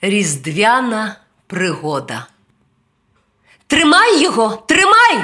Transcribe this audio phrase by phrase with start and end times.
[0.00, 1.16] Різдвяна
[1.46, 2.26] пригода.
[3.66, 5.18] Тримай його, тримай.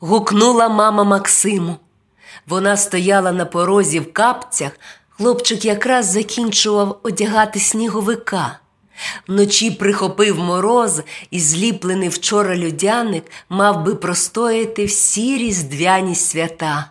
[0.00, 1.76] гукнула мама Максиму.
[2.46, 4.72] Вона стояла на порозі в капцях.
[5.08, 8.58] Хлопчик якраз закінчував одягати сніговика.
[9.28, 16.90] Вночі прихопив мороз і зліплений вчора людяник мав би простояти всі різдвяні свята.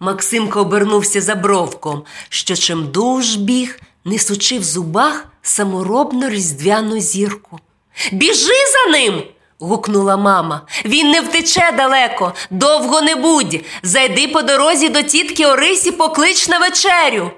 [0.00, 7.58] Максимко обернувся за бровком, що чимдуж біг, несучи в зубах саморобну різдвяну зірку.
[8.12, 9.22] Біжи за ним.
[9.58, 10.66] гукнула мама.
[10.84, 13.64] Він не втече далеко, довго не будь.
[13.82, 17.30] Зайди по дорозі до тітки Орисі, поклич на вечерю.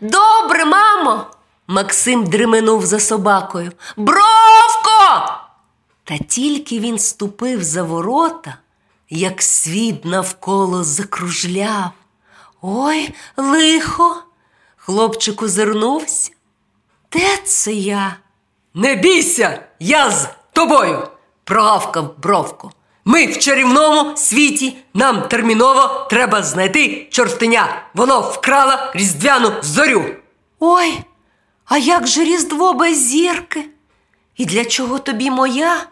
[0.00, 1.26] Добре, мамо.
[1.66, 3.72] Максим дременув за собакою.
[3.96, 5.30] Бровко!
[6.04, 8.56] Та тільки він ступив за ворота,
[9.10, 11.90] як світ навколо закружляв.
[12.62, 14.22] Ой, лихо.
[14.76, 16.30] Хлопчик озирнувся.
[17.12, 18.16] Де це я?
[18.74, 21.08] Не бійся, я з тобою,
[21.44, 22.70] прогавкав бровко.
[23.04, 27.82] Ми в чарівному світі, нам терміново треба знайти чортеня.
[27.94, 30.04] Воно вкрало різдвяну зорю.
[30.58, 31.00] Ой,
[31.64, 33.64] а як же Різдво без зірки?
[34.36, 35.86] І для чого тобі моя?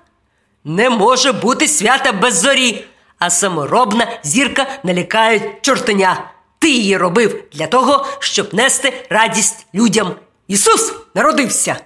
[0.64, 2.84] Не може бути свята без зорі,
[3.18, 6.30] а саморобна зірка налякає чортеня.
[6.58, 10.14] Ти її робив для того, щоб нести радість людям.
[10.48, 11.76] Ісус народився.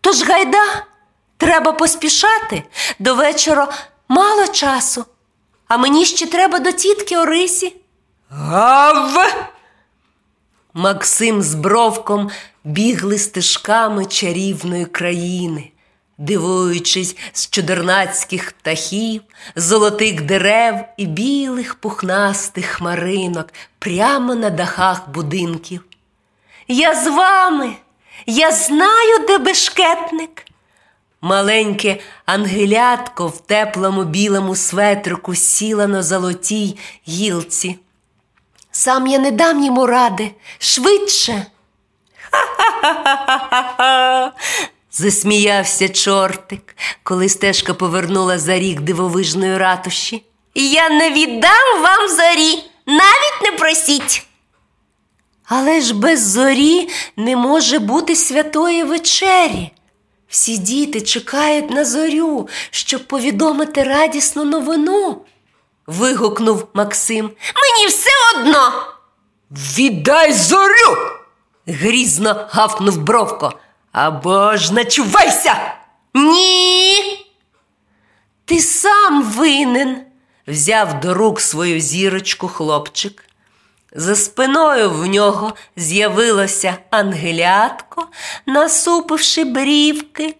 [0.00, 0.84] Тож гайда,
[1.36, 2.62] треба поспішати
[2.98, 3.72] до вечора
[4.08, 5.04] мало часу,
[5.68, 7.76] а мені ще треба до тітки Орисі.
[8.28, 9.26] Гав!
[10.74, 12.30] Максим з бровком
[12.64, 15.70] бігли стежками чарівної країни,
[16.18, 19.22] дивуючись з чудернацьких птахів,
[19.56, 25.84] золотих дерев і білих пухнастих хмаринок прямо на дахах будинків.
[26.68, 27.76] Я з вами,
[28.26, 30.44] я знаю, де бешкетник.
[31.20, 37.78] Маленьке ангелятко в теплому білому светрику сіла на золотій гілці.
[38.72, 41.46] Сам я не дам йому ради, швидше.
[42.30, 44.32] Ха-ха-ха-ха-ха.
[44.92, 50.24] засміявся чортик, коли стежка повернула за рік дивовижної ратуші.
[50.54, 54.26] Я не віддам вам зорі, навіть не просіть.
[55.46, 59.70] Але ж без зорі не може бути святої вечері.
[60.28, 65.20] Всі діти чекають на зорю, щоб повідомити радісну новину.
[65.86, 67.24] вигукнув Максим.
[67.56, 68.72] Мені все одно.
[69.50, 70.96] Віддай зорю!
[71.66, 73.52] грізно гавкнув бровко.
[73.92, 75.74] Або ж начувайся!
[76.14, 76.94] Ні.
[78.44, 80.00] Ти сам винен,
[80.46, 83.24] взяв до рук свою зірочку хлопчик.
[83.94, 88.06] За спиною в нього з'явилося ангелятко,
[88.46, 90.36] насупивши брівки.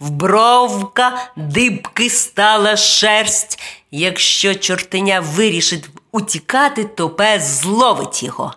[0.00, 3.60] В бровка дибки стала шерсть.
[3.90, 8.52] Якщо чортеня вирішить утікати, то пес зловить його.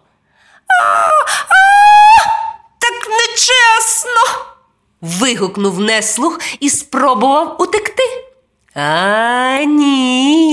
[0.67, 1.07] А,
[1.49, 1.55] а,
[2.79, 4.45] так нечесно.
[5.01, 8.03] вигукнув неслух і спробував утекти.
[8.75, 10.44] А ні.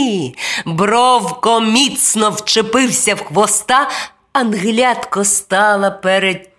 [0.65, 3.91] Бровко міцно вчепився в хвоста,
[4.33, 6.51] ангелятко стала перед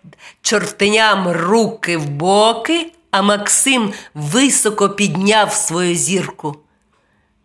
[0.41, 6.55] чортеням руки в боки, а Максим високо підняв свою зірку.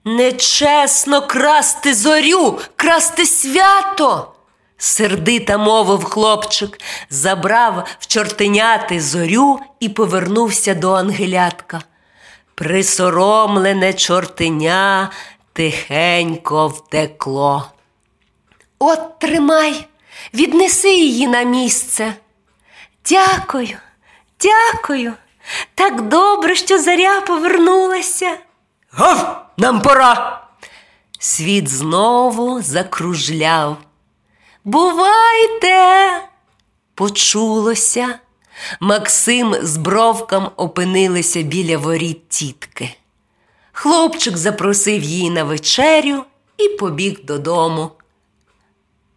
[0.04, 4.32] Нечесно красти зорю, красти свято.
[4.78, 6.80] Сердита мовив хлопчик,
[7.10, 11.80] забрав в чортеняти зорю і повернувся до ангелятка.
[12.54, 15.10] Присоромлене чортеня
[15.58, 17.70] тихенько втекло.
[18.78, 19.86] От тримай,
[20.34, 22.14] віднеси її на місце.
[23.08, 23.76] Дякую,
[24.40, 25.12] дякую.
[25.74, 28.38] Так добре, що заря повернулася.
[28.90, 29.46] Гав!
[29.56, 30.46] Нам пора!
[31.18, 33.76] Світ знову закружляв.
[34.64, 36.10] Бувайте,
[36.94, 38.18] почулося.
[38.80, 42.97] Максим з бровком опинилися біля воріт тітки.
[43.80, 46.24] Хлопчик запросив її на вечерю
[46.56, 47.92] і побіг додому.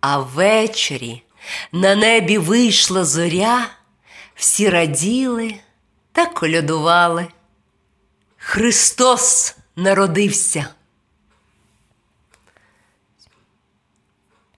[0.02, 1.24] А ввечері
[1.72, 3.68] на небі вийшла зоря,
[4.36, 5.56] всі раділи
[6.12, 7.28] та колядували.
[8.38, 10.68] Христос народився.